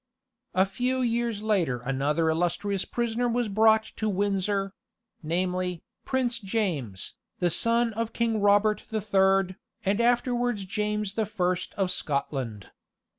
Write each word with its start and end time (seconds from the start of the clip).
A 0.55 0.65
few 0.65 1.01
years 1.01 1.43
later 1.43 1.81
another 1.81 2.27
illustrious 2.31 2.85
prisoner 2.85 3.27
was 3.29 3.47
brought 3.49 3.83
to 3.97 4.09
Windsor 4.09 4.73
namely, 5.21 5.83
Prince 6.05 6.39
James, 6.39 7.13
the 7.37 7.51
son 7.51 7.93
of 7.93 8.11
King 8.11 8.39
Robert 8.41 8.83
the 8.89 8.99
Third, 8.99 9.57
and 9.85 10.01
afterwards 10.01 10.65
James 10.65 11.13
the 11.13 11.27
First 11.27 11.75
of 11.75 11.91
Scotland. 11.91 12.71